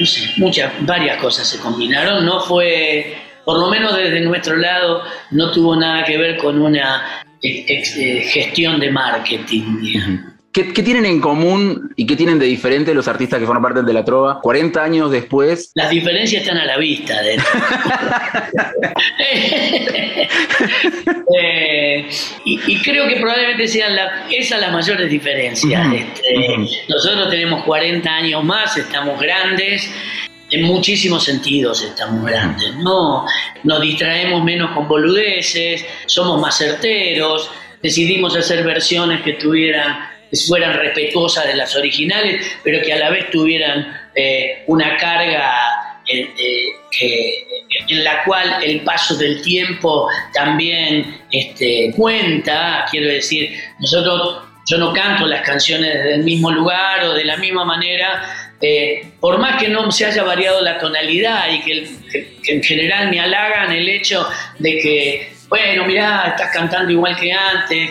no 0.00 0.06
sé, 0.06 0.30
muchas, 0.36 0.72
varias 0.80 1.18
cosas 1.18 1.48
se 1.48 1.58
combinaron. 1.58 2.24
No 2.24 2.40
fue, 2.40 3.14
por 3.44 3.58
lo 3.58 3.68
menos 3.68 3.96
desde 3.96 4.20
nuestro 4.20 4.56
lado, 4.56 5.02
no 5.30 5.50
tuvo 5.52 5.76
nada 5.76 6.04
que 6.04 6.16
ver 6.16 6.36
con 6.36 6.60
una 6.60 7.24
eh, 7.42 8.22
gestión 8.24 8.80
de 8.80 8.90
marketing. 8.90 10.33
¿Qué, 10.54 10.82
tienen 10.84 11.04
en 11.04 11.20
común 11.20 11.92
y 11.96 12.06
qué 12.06 12.14
tienen 12.14 12.38
de 12.38 12.46
diferente 12.46 12.94
los 12.94 13.08
artistas 13.08 13.40
que 13.40 13.44
forman 13.44 13.60
parte 13.60 13.82
de 13.82 13.92
la 13.92 14.04
trova 14.04 14.40
40 14.40 14.84
años 14.84 15.10
después? 15.10 15.72
Las 15.74 15.90
diferencias 15.90 16.42
están 16.42 16.58
a 16.58 16.64
la 16.64 16.78
vista. 16.78 17.20
De... 17.22 17.36
Eh, 21.36 22.08
y, 22.44 22.80
creo 22.82 23.08
que 23.08 23.16
probablemente 23.16 23.66
sean 23.66 23.96
esas 24.30 24.60
las 24.60 24.72
mayores 24.72 25.10
diferencias. 25.10 25.92
Este, 25.92 26.56
nosotros 26.88 27.28
tenemos 27.28 27.64
40 27.64 28.08
años 28.08 28.44
más, 28.44 28.76
estamos 28.76 29.20
grandes. 29.20 29.90
En 30.50 30.62
muchísimos 30.62 31.24
sentidos 31.24 31.82
estamos 31.82 32.24
grandes, 32.24 32.76
¿no? 32.76 33.26
Nos 33.64 33.80
distraemos 33.80 34.44
menos 34.44 34.70
con 34.72 34.86
boludeces, 34.86 35.84
somos 36.06 36.40
más 36.40 36.56
certeros, 36.56 37.50
decidimos 37.82 38.36
hacer 38.36 38.64
versiones 38.64 39.22
que 39.22 39.32
tuvieran 39.32 40.13
fueran 40.36 40.74
respetuosas 40.74 41.46
de 41.46 41.54
las 41.54 41.74
originales, 41.76 42.44
pero 42.62 42.82
que 42.82 42.92
a 42.92 42.98
la 42.98 43.10
vez 43.10 43.30
tuvieran 43.30 44.10
eh, 44.14 44.64
una 44.66 44.96
carga 44.96 46.00
eh, 46.06 46.28
eh, 47.00 47.46
en 47.88 48.04
la 48.04 48.22
cual 48.24 48.62
el 48.62 48.80
paso 48.82 49.16
del 49.16 49.42
tiempo 49.42 50.08
también 50.32 51.20
este, 51.30 51.92
cuenta. 51.96 52.84
Quiero 52.90 53.08
decir, 53.08 53.58
nosotros, 53.80 54.42
yo 54.66 54.78
no 54.78 54.92
canto 54.92 55.26
las 55.26 55.42
canciones 55.42 56.04
del 56.04 56.22
mismo 56.22 56.50
lugar 56.50 57.04
o 57.04 57.12
de 57.14 57.24
la 57.24 57.36
misma 57.36 57.64
manera. 57.64 58.22
por 59.20 59.38
más 59.38 59.60
que 59.60 59.68
no 59.68 59.90
se 59.90 60.06
haya 60.06 60.22
variado 60.22 60.62
la 60.62 60.78
tonalidad 60.78 61.50
y 61.50 61.60
que, 61.60 61.88
en 62.46 62.62
general 62.62 63.10
me 63.10 63.20
halagan 63.20 63.72
el 63.72 63.88
hecho 63.88 64.26
de 64.58 64.78
que, 64.78 65.32
bueno, 65.48 65.84
mirá, 65.84 66.28
estás 66.28 66.50
cantando 66.52 66.90
igual 66.90 67.16
que 67.16 67.32
antes, 67.32 67.90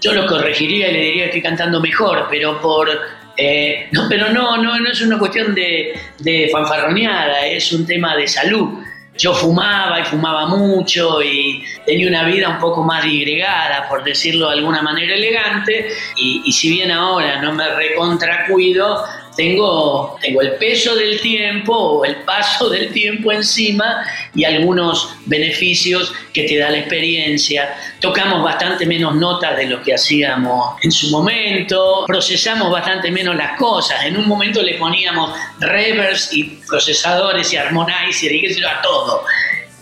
yo 0.00 0.12
lo 0.14 0.26
corregiría 0.26 0.88
y 0.88 0.92
le 0.92 1.00
diría 1.00 1.22
que 1.24 1.26
estoy 1.26 1.42
cantando 1.42 1.80
mejor, 1.80 2.26
pero 2.30 2.60
por 2.60 2.88
eh, 3.36 3.88
no, 3.92 4.06
pero 4.08 4.30
no, 4.30 4.58
no, 4.58 4.78
no 4.78 4.90
es 4.90 5.00
una 5.00 5.18
cuestión 5.18 5.54
de, 5.54 5.98
de 6.18 6.50
fanfarroneada, 6.52 7.46
es 7.46 7.72
un 7.72 7.86
tema 7.86 8.16
de 8.16 8.28
salud. 8.28 8.82
Yo 9.16 9.34
fumaba 9.34 10.00
y 10.00 10.04
fumaba 10.04 10.46
mucho 10.46 11.22
y 11.22 11.64
tenía 11.84 12.08
una 12.08 12.24
vida 12.24 12.48
un 12.48 12.58
poco 12.58 12.82
más 12.82 13.04
digregada, 13.04 13.88
por 13.88 14.04
decirlo 14.04 14.48
de 14.48 14.54
alguna 14.54 14.82
manera 14.82 15.14
elegante, 15.14 15.88
y, 16.16 16.42
y 16.44 16.52
si 16.52 16.70
bien 16.70 16.90
ahora 16.90 17.40
no 17.40 17.52
me 17.52 17.68
recontracuido, 17.74 19.04
tengo, 19.36 20.18
tengo 20.20 20.42
el 20.42 20.52
peso 20.56 20.94
del 20.94 21.20
tiempo 21.20 21.74
o 21.74 22.04
el 22.04 22.16
paso 22.16 22.68
del 22.68 22.92
tiempo 22.92 23.32
encima 23.32 24.04
y 24.34 24.44
algunos 24.44 25.14
beneficios 25.26 26.12
que 26.32 26.44
te 26.44 26.58
da 26.58 26.70
la 26.70 26.78
experiencia. 26.78 27.74
Tocamos 28.00 28.42
bastante 28.42 28.86
menos 28.86 29.14
notas 29.14 29.56
de 29.56 29.66
lo 29.66 29.82
que 29.82 29.94
hacíamos 29.94 30.76
en 30.82 30.90
su 30.90 31.10
momento, 31.10 32.04
procesamos 32.06 32.70
bastante 32.70 33.10
menos 33.10 33.36
las 33.36 33.56
cosas. 33.58 34.04
En 34.04 34.16
un 34.16 34.26
momento 34.26 34.62
le 34.62 34.74
poníamos 34.74 35.30
reverbs 35.60 36.32
y 36.32 36.44
procesadores 36.68 37.52
y 37.52 37.56
harmonizer 37.56 38.32
y 38.32 38.40
qué 38.40 38.66
a 38.66 38.82
todo. 38.82 39.24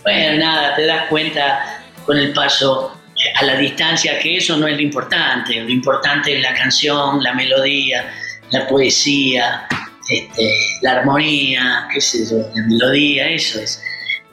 Bueno, 0.03 0.37
nada, 0.39 0.75
te 0.75 0.85
das 0.85 1.07
cuenta 1.07 1.83
con 2.05 2.17
el 2.17 2.33
paso 2.33 2.95
a 3.35 3.43
la 3.43 3.55
distancia 3.55 4.17
que 4.19 4.37
eso 4.37 4.55
no 4.57 4.67
es 4.67 4.75
lo 4.75 4.81
importante. 4.81 5.55
Lo 5.55 5.69
importante 5.69 6.35
es 6.35 6.41
la 6.41 6.53
canción, 6.53 7.21
la 7.21 7.33
melodía 7.33 8.09
la 8.51 8.67
poesía, 8.67 9.67
este, 10.09 10.51
la 10.81 10.93
armonía, 10.93 11.87
qué 11.93 12.01
sé 12.01 12.25
yo, 12.29 12.37
la 12.55 12.63
melodía, 12.67 13.29
eso 13.29 13.59
es. 13.59 13.81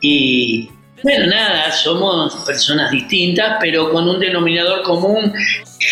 Y 0.01 0.71
bueno, 1.03 1.27
nada, 1.27 1.71
somos 1.73 2.35
personas 2.47 2.91
distintas, 2.91 3.59
pero 3.61 3.91
con 3.91 4.09
un 4.09 4.19
denominador 4.19 4.83
común 4.83 5.33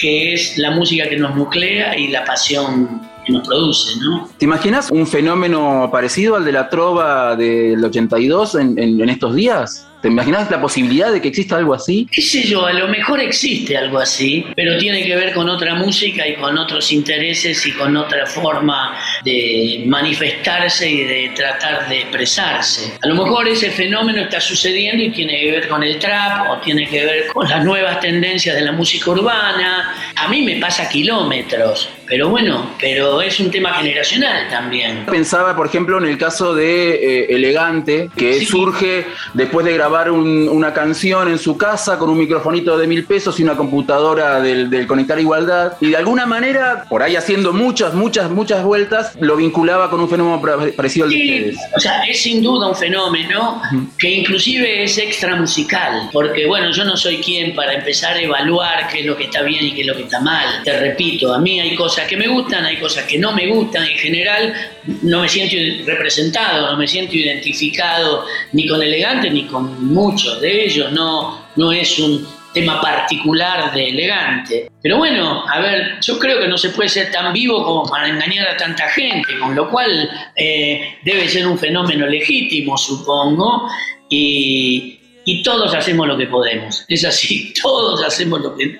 que 0.01 0.35
es 0.35 0.57
la 0.59 0.71
música 0.71 1.09
que 1.09 1.17
nos 1.17 1.35
nuclea 1.37 1.97
y 1.97 2.09
la 2.09 2.25
pasión 2.25 3.04
que 3.25 3.33
nos 3.33 3.47
produce, 3.47 3.99
¿no? 4.01 4.29
¿Te 4.39 4.45
imaginas 4.45 4.91
un 4.91 5.07
fenómeno 5.07 5.89
parecido 5.93 6.37
al 6.37 6.45
de 6.45 6.53
la 6.53 6.69
trova 6.69 7.37
del 7.37 7.85
82 7.85 8.55
en, 8.57 8.79
en 8.79 9.09
estos 9.09 9.35
días? 9.35 9.87
¿Te 10.05 10.09
imaginas 10.09 10.51
la 10.51 10.61
posibilidad 10.61 11.11
de 11.11 11.23
que 11.23 11.29
exista 11.29 11.57
algo 11.57 11.73
así? 11.73 12.07
¿Qué 12.13 12.21
sé 12.21 12.43
yo? 12.43 12.67
A 12.67 12.75
lo 12.75 12.89
mejor 12.89 13.21
existe 13.21 13.75
algo 13.75 13.99
así, 13.99 14.45
pero 14.55 14.77
tiene 14.77 15.03
que 15.03 15.17
ver 15.17 15.33
con 15.33 15.49
otra 15.49 15.77
música 15.77 16.29
y 16.29 16.35
con 16.35 16.59
otros 16.59 16.93
intereses 16.93 17.65
y 17.65 17.73
con 17.73 17.97
otra 17.97 18.27
forma 18.27 18.99
de 19.25 19.83
manifestarse 19.87 20.91
y 20.91 21.05
de 21.05 21.33
tratar 21.35 21.89
de 21.89 22.01
expresarse. 22.01 22.99
A 23.03 23.09
lo 23.09 23.15
mejor 23.15 23.49
ese 23.49 23.71
fenómeno 23.71 24.21
está 24.21 24.43
sucediendo 24.43 25.03
y 25.03 25.11
tiene 25.11 25.41
que 25.41 25.51
ver 25.53 25.69
con 25.69 25.83
el 25.83 25.99
trap 25.99 26.51
o 26.51 26.59
tiene 26.59 26.87
que 26.87 27.03
ver 27.03 27.29
con 27.29 27.49
las 27.49 27.65
nuevas 27.65 27.99
tendencias 28.01 28.57
de 28.57 28.61
la 28.61 28.73
música 28.73 29.11
urbana. 29.11 29.95
A 30.17 30.29
mí 30.29 30.43
me 30.43 30.57
pasa 30.57 30.87
kilómetros, 30.87 31.89
pero 32.07 32.29
bueno, 32.29 32.71
pero 32.81 33.23
es 33.23 33.41
un 33.41 33.51
tema 33.51 33.75
generacional 33.75 34.49
también. 34.49 35.07
Pensaba, 35.07 35.57
por 35.57 35.67
ejemplo, 35.67 35.99
en 35.99 36.05
el 36.05 36.19
caso 36.19 36.55
de 36.55 36.95
eh, 36.95 37.27
Elegante, 37.31 38.11
que 38.17 38.45
surge 38.45 39.07
después 39.33 39.65
de 39.67 39.73
grabar 39.73 40.11
una 40.11 40.73
canción 40.73 41.29
en 41.29 41.39
su 41.39 41.57
casa 41.57 41.99
con 41.99 42.11
un 42.11 42.19
microfonito 42.19 42.77
de 42.77 42.87
mil 42.87 43.05
pesos 43.05 43.39
y 43.41 43.43
una 43.43 43.57
computadora 43.57 44.41
del, 44.41 44.87
Conectar 44.87 45.19
Igualdad. 45.19 45.75
Y 45.81 45.91
de 45.91 45.97
alguna 45.97 46.27
manera, 46.27 46.85
por 46.89 47.03
ahí 47.03 47.17
haciendo 47.17 47.53
muchas, 47.53 47.95
muchas, 47.95 48.31
muchas 48.31 48.63
vueltas, 48.63 49.17
lo 49.21 49.37
vinculaba 49.37 49.89
con 49.89 50.01
un 50.01 50.09
fenómeno 50.09 50.43
parecido 50.77 51.07
al 51.07 51.11
de 51.11 51.17
ustedes. 51.17 51.57
O 51.77 51.81
sea, 51.81 52.03
es 52.05 52.21
sin 52.21 52.43
duda 52.43 52.69
un 52.69 52.77
fenómeno 52.77 53.63
que 53.99 54.11
inclusive 54.11 54.85
es 54.85 54.99
extra 54.99 55.37
musical. 55.37 56.11
Porque, 56.13 56.47
bueno, 56.47 56.71
yo 56.73 56.85
no 56.85 56.97
soy 56.97 57.19
quien 57.19 57.55
para 57.55 57.75
empezar 57.75 58.17
a 58.17 58.21
evaluar 58.21 58.89
qué 58.89 59.01
es 59.01 59.07
lo 59.07 59.17
que 59.17 59.25
está 59.25 59.43
bien 59.43 59.65
y 59.65 59.73
qué 59.73 59.83
es 59.83 59.87
lo 59.87 59.97
que 59.97 60.03
está 60.03 60.21
mal. 60.21 60.63
Te 60.65 60.79
repito, 60.79 61.33
a 61.33 61.39
mí 61.39 61.61
hay 61.61 61.75
cosas 61.75 61.94
que 62.03 62.17
me 62.17 62.27
gustan, 62.27 62.65
hay 62.65 62.77
cosas 62.79 63.05
que 63.05 63.19
no 63.19 63.33
me 63.33 63.47
gustan. 63.47 63.85
En 63.85 63.97
general, 63.99 64.55
no 65.03 65.23
me 65.23 65.29
siento 65.29 65.57
representado, 65.87 66.73
no 66.73 66.77
me 66.77 66.89
siento 66.89 67.15
identificado 67.15 68.27
ni 68.53 68.67
con 68.67 68.83
elegante 68.83 69.31
ni 69.31 69.45
con 69.45 69.87
muchos 69.87 70.41
de 70.41 70.65
ellos, 70.65 70.93
no, 70.93 71.47
no 71.57 71.73
es 71.73 71.99
un 71.99 72.27
tema 72.53 72.81
particular 72.81 73.73
de 73.75 73.89
elegante. 73.89 74.71
Pero 74.81 74.99
bueno, 74.99 75.45
a 75.49 75.61
ver, 75.61 76.01
yo 76.01 76.19
creo 76.19 76.41
que 76.41 76.49
no 76.49 76.57
se 76.57 76.71
puede 76.71 76.89
ser 76.89 77.11
tan 77.11 77.33
vivo 77.33 77.65
como 77.65 77.85
para 77.91 78.09
engañar 78.09 78.49
a 78.49 78.57
tanta 78.57 78.89
gente, 78.91 79.39
con 79.39 79.55
lo 79.55 79.71
cual 79.71 80.11
eh, 80.37 80.99
debe 81.05 81.29
ser 81.29 81.47
un 81.47 81.59
fenómeno 81.59 82.07
legítimo, 82.07 82.79
supongo, 82.79 83.69
y, 84.09 85.01
y 85.25 85.43
todos 85.43 85.75
hacemos 85.75 86.07
lo 86.07 86.17
que 86.17 86.27
podemos. 86.27 86.85
Es 86.89 87.05
así, 87.05 87.53
todos 87.63 88.03
hacemos 88.05 88.41
lo 88.41 88.57
que, 88.57 88.79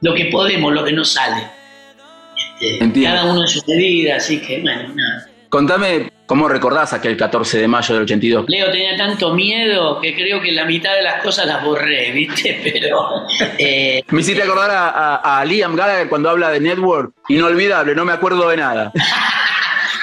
lo 0.00 0.14
que 0.14 0.26
podemos, 0.26 0.72
lo 0.72 0.84
que 0.84 0.92
nos 0.92 1.12
sale. 1.12 1.57
Este, 2.60 3.02
cada 3.02 3.24
uno 3.24 3.42
en 3.42 3.48
su 3.48 3.62
medida, 3.66 4.16
así 4.16 4.40
que 4.40 4.60
bueno, 4.60 4.94
nada. 4.94 5.28
Contame 5.48 6.12
cómo 6.26 6.46
recordás 6.46 6.92
aquel 6.92 7.16
14 7.16 7.58
de 7.58 7.68
mayo 7.68 7.94
del 7.94 8.02
82. 8.04 8.44
Leo 8.48 8.70
tenía 8.70 8.96
tanto 8.96 9.32
miedo 9.32 9.98
que 10.00 10.14
creo 10.14 10.42
que 10.42 10.52
la 10.52 10.66
mitad 10.66 10.94
de 10.94 11.02
las 11.02 11.22
cosas 11.22 11.46
las 11.46 11.64
borré, 11.64 12.10
¿viste? 12.12 12.60
Pero. 12.72 13.24
Eh, 13.58 14.02
me 14.08 14.20
hiciste 14.20 14.42
acordar 14.42 14.70
a, 14.70 15.40
a 15.40 15.44
Liam 15.44 15.74
Gallagher 15.74 16.08
cuando 16.08 16.28
habla 16.28 16.50
de 16.50 16.60
Network. 16.60 17.12
Inolvidable, 17.28 17.94
no 17.94 18.04
me 18.04 18.12
acuerdo 18.12 18.48
de 18.48 18.56
nada. 18.58 18.92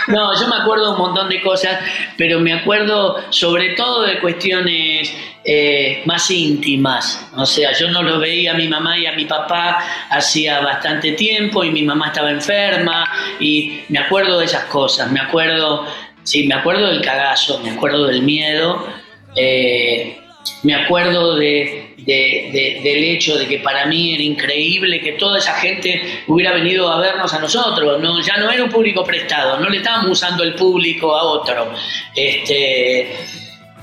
No, 0.07 0.39
yo 0.39 0.47
me 0.47 0.57
acuerdo 0.57 0.91
un 0.91 0.99
montón 0.99 1.29
de 1.29 1.41
cosas, 1.41 1.79
pero 2.17 2.39
me 2.39 2.53
acuerdo 2.53 3.17
sobre 3.31 3.75
todo 3.75 4.03
de 4.03 4.19
cuestiones 4.19 5.11
eh, 5.43 6.03
más 6.05 6.29
íntimas. 6.29 7.27
O 7.35 7.45
sea, 7.45 7.71
yo 7.73 7.89
no 7.89 8.03
lo 8.03 8.19
veía 8.19 8.51
a 8.51 8.55
mi 8.55 8.67
mamá 8.67 8.97
y 8.97 9.05
a 9.05 9.13
mi 9.13 9.25
papá 9.25 9.79
hacía 10.09 10.59
bastante 10.59 11.13
tiempo 11.13 11.63
y 11.63 11.71
mi 11.71 11.83
mamá 11.83 12.07
estaba 12.07 12.29
enferma 12.29 13.05
y 13.39 13.81
me 13.89 13.99
acuerdo 13.99 14.39
de 14.39 14.45
esas 14.45 14.65
cosas. 14.65 15.11
Me 15.11 15.19
acuerdo, 15.19 15.85
sí, 16.23 16.47
me 16.47 16.55
acuerdo 16.55 16.87
del 16.87 17.01
cagazo, 17.01 17.59
me 17.59 17.71
acuerdo 17.71 18.05
del 18.05 18.21
miedo. 18.21 18.87
Eh, 19.35 20.19
me 20.63 20.75
acuerdo 20.75 21.35
de, 21.35 21.93
del 21.97 23.03
hecho 23.03 23.37
de 23.37 23.47
que 23.47 23.59
para 23.59 23.85
mí 23.85 24.13
era 24.13 24.23
increíble 24.23 25.01
que 25.01 25.13
toda 25.13 25.39
esa 25.39 25.53
gente 25.55 26.23
hubiera 26.27 26.53
venido 26.53 26.91
a 26.91 26.99
vernos 26.99 27.33
a 27.33 27.39
nosotros. 27.39 28.01
No, 28.01 28.21
ya 28.21 28.37
no 28.37 28.49
era 28.49 28.63
un 28.63 28.69
público 28.69 29.03
prestado, 29.03 29.59
no 29.59 29.69
le 29.69 29.77
estábamos 29.77 30.11
usando 30.11 30.43
el 30.43 30.55
público 30.55 31.15
a 31.15 31.23
otro. 31.23 31.71
Este, 32.15 33.15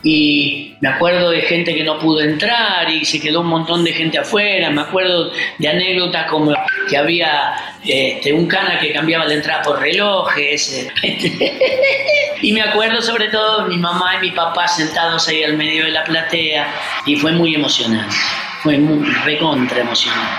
y 0.02 0.74
me 0.80 0.88
acuerdo 0.88 1.30
de 1.30 1.42
gente 1.42 1.74
que 1.74 1.84
no 1.84 1.98
pudo 1.98 2.20
entrar 2.20 2.90
y 2.90 3.04
se 3.04 3.20
quedó 3.20 3.40
un 3.40 3.46
montón 3.46 3.84
de 3.84 3.92
gente 3.92 4.18
afuera, 4.18 4.68
me 4.70 4.82
acuerdo 4.82 5.30
de 5.58 5.68
anécdotas 5.68 6.28
como 6.28 6.52
que 6.88 6.96
había 6.96 7.54
este, 7.84 8.32
un 8.32 8.46
cana 8.46 8.80
que 8.80 8.92
cambiaba 8.92 9.24
la 9.24 9.34
entrada 9.34 9.62
por 9.62 9.78
relojes, 9.78 10.90
y 12.42 12.52
me 12.52 12.62
acuerdo 12.62 13.00
sobre 13.00 13.28
todo 13.28 13.62
de 13.62 13.68
mi 13.68 13.76
mamá 13.76 14.16
y 14.16 14.20
mi 14.26 14.30
papá 14.32 14.66
sentados 14.66 15.28
ahí 15.28 15.44
al 15.44 15.56
medio 15.56 15.84
de 15.84 15.92
la 15.92 16.02
platea 16.02 16.66
y 17.06 17.16
fue 17.16 17.30
muy 17.32 17.54
emocionante, 17.54 18.16
fue 18.62 18.78
muy 18.78 19.08
recontra 19.24 19.80
emocionante. 19.80 20.32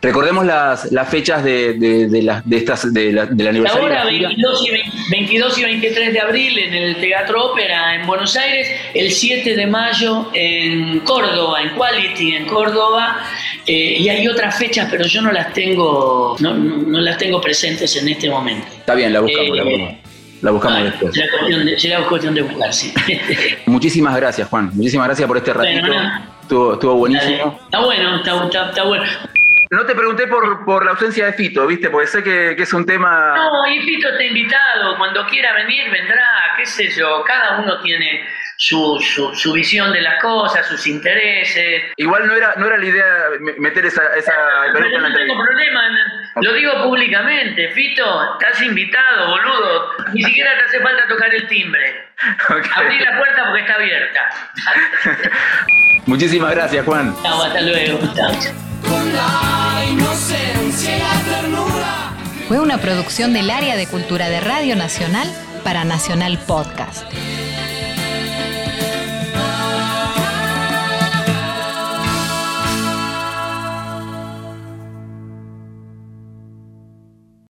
Recordemos 0.00 0.46
las, 0.46 0.92
las 0.92 1.08
fechas 1.08 1.42
de, 1.42 1.74
de, 1.74 2.06
de, 2.06 2.40
de 2.44 2.56
estas, 2.56 2.92
de 2.92 3.12
la, 3.12 3.26
del 3.26 3.48
aniversario. 3.48 3.82
Ahora, 3.82 4.04
22 4.04 4.66
y, 4.66 5.10
22 5.10 5.58
y 5.58 5.64
23 5.64 6.12
de 6.12 6.20
abril 6.20 6.58
en 6.58 6.74
el 6.74 6.96
Teatro 6.96 7.46
Ópera 7.46 7.96
en 7.96 8.06
Buenos 8.06 8.36
Aires, 8.36 8.68
el 8.94 9.10
7 9.10 9.56
de 9.56 9.66
mayo 9.66 10.30
en 10.34 11.00
Córdoba, 11.00 11.62
en 11.62 11.70
Quality, 11.70 12.36
en 12.36 12.46
Córdoba, 12.46 13.24
eh, 13.66 13.96
y 13.98 14.08
hay 14.08 14.28
otras 14.28 14.56
fechas, 14.56 14.88
pero 14.90 15.04
yo 15.04 15.20
no 15.20 15.32
las 15.32 15.52
tengo, 15.52 16.36
no, 16.38 16.54
no, 16.54 17.00
las 17.00 17.18
tengo 17.18 17.40
presentes 17.40 17.96
en 17.96 18.08
este 18.08 18.30
momento. 18.30 18.68
Está 18.76 18.94
bien, 18.94 19.12
la 19.12 19.20
buscamos, 19.20 19.56
la 19.56 19.62
buscamos. 19.64 19.90
Eh, 19.90 19.98
la 20.42 20.50
buscamos 20.52 20.84
después. 20.84 21.14
Será 21.14 21.28
cuestión, 21.32 21.66
de, 21.66 21.78
será 21.78 22.00
cuestión 22.04 22.34
de 22.34 22.42
buscar, 22.42 22.72
sí. 22.72 22.94
Muchísimas 23.66 24.14
gracias, 24.14 24.48
Juan. 24.48 24.70
Muchísimas 24.74 25.08
gracias 25.08 25.26
por 25.26 25.36
este 25.36 25.52
ratito. 25.52 25.86
Bueno, 25.88 26.22
estuvo, 26.42 26.72
estuvo 26.74 26.94
buenísimo. 26.94 27.58
Está 27.64 27.80
bueno, 27.80 28.16
está, 28.16 28.44
está, 28.44 28.68
está 28.68 28.84
bueno. 28.84 29.04
No 29.70 29.84
te 29.84 29.94
pregunté 29.94 30.26
por, 30.26 30.64
por 30.64 30.84
la 30.84 30.92
ausencia 30.92 31.26
de 31.26 31.32
Fito, 31.34 31.66
¿viste? 31.66 31.90
Porque 31.90 32.06
sé 32.06 32.22
que, 32.22 32.54
que, 32.56 32.62
es 32.62 32.72
un 32.72 32.86
tema... 32.86 33.34
No, 33.36 33.66
y 33.66 33.80
Fito 33.82 34.08
está 34.08 34.24
invitado. 34.24 34.96
Cuando 34.96 35.26
quiera 35.26 35.52
venir, 35.54 35.90
vendrá, 35.90 36.54
qué 36.56 36.64
sé 36.64 36.88
yo. 36.88 37.22
Cada 37.24 37.58
uno 37.60 37.78
tiene 37.80 38.26
su, 38.56 38.98
su, 39.00 39.34
su 39.34 39.52
visión 39.52 39.92
de 39.92 40.00
las 40.00 40.20
cosas, 40.20 40.66
sus 40.66 40.86
intereses. 40.86 41.84
Igual 41.96 42.26
no 42.26 42.34
era, 42.34 42.54
no 42.56 42.66
era 42.66 42.76
la 42.76 42.84
idea 42.84 43.06
meter 43.58 43.86
esa, 43.86 44.02
esa 44.16 44.32
Pero 44.72 45.00
no 45.00 45.14
tengo 45.14 45.38
problema, 45.38 45.80
lo 46.42 46.52
digo 46.54 46.82
públicamente. 46.82 47.70
Fito, 47.70 48.38
estás 48.40 48.60
invitado, 48.62 49.30
boludo. 49.30 49.90
Ni 50.12 50.22
siquiera 50.22 50.56
te 50.58 50.64
hace 50.64 50.80
falta 50.80 51.06
tocar 51.08 51.34
el 51.34 51.46
timbre. 51.46 52.08
Okay. 52.48 52.70
Abrí 52.74 52.98
la 52.98 53.16
puerta 53.16 53.44
porque 53.44 53.60
está 53.60 53.74
abierta. 53.74 54.20
Muchísimas 56.06 56.52
gracias, 56.52 56.84
Juan. 56.84 57.14
Chao, 57.22 57.44
hasta 57.44 57.60
luego. 57.60 58.00
Fue 62.48 62.60
una 62.60 62.78
producción 62.78 63.34
del 63.34 63.50
área 63.50 63.76
de 63.76 63.86
cultura 63.86 64.28
de 64.30 64.40
Radio 64.40 64.74
Nacional 64.74 65.30
para 65.62 65.84
Nacional 65.84 66.38
Podcast. 66.46 67.04